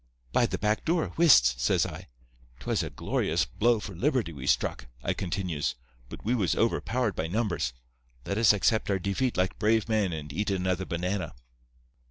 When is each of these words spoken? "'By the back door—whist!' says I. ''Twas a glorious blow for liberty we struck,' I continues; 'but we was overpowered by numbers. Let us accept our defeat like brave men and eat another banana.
"'By 0.33 0.47
the 0.47 0.57
back 0.57 0.83
door—whist!' 0.83 1.59
says 1.61 1.85
I. 1.85 2.07
''Twas 2.59 2.81
a 2.81 2.89
glorious 2.89 3.45
blow 3.45 3.79
for 3.79 3.93
liberty 3.93 4.33
we 4.33 4.47
struck,' 4.47 4.87
I 5.03 5.13
continues; 5.13 5.75
'but 6.09 6.25
we 6.25 6.33
was 6.33 6.55
overpowered 6.55 7.13
by 7.15 7.27
numbers. 7.27 7.71
Let 8.25 8.39
us 8.39 8.51
accept 8.51 8.89
our 8.89 8.97
defeat 8.97 9.37
like 9.37 9.59
brave 9.59 9.87
men 9.87 10.11
and 10.11 10.33
eat 10.33 10.49
another 10.49 10.85
banana. 10.85 11.35